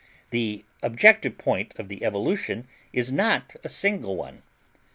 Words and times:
The 0.31 0.65
objective 0.81 1.37
point 1.37 1.77
of 1.77 1.87
the 1.87 2.03
evolution 2.03 2.67
is 2.91 3.11
not 3.11 3.55
a 3.63 3.69
single 3.69 4.17
one. 4.17 4.41